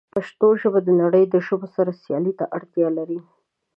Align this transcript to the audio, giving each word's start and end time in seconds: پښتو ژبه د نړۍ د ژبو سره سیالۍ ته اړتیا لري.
پښتو 0.15 0.47
ژبه 0.61 0.79
د 0.83 0.89
نړۍ 1.01 1.23
د 1.29 1.35
ژبو 1.47 1.67
سره 1.75 1.97
سیالۍ 2.01 2.33
ته 2.39 2.45
اړتیا 2.57 2.87
لري. 2.97 3.19